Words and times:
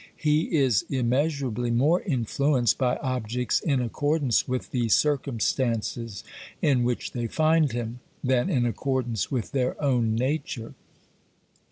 He 0.17 0.45
is 0.57 0.83
immeasurably 0.89 1.69
more 1.69 2.01
influenced 2.01 2.79
by 2.79 2.95
objects 3.03 3.59
in 3.59 3.79
accordance 3.79 4.47
with 4.47 4.71
the 4.71 4.89
circumstances 4.89 6.23
in 6.59 6.81
which 6.83 7.11
they 7.11 7.27
find 7.27 7.71
him, 7.71 7.99
than 8.23 8.49
in 8.49 8.65
accordance 8.65 9.29
with 9.29 9.51
their 9.51 9.79
own 9.79 10.15
nature. 10.15 10.73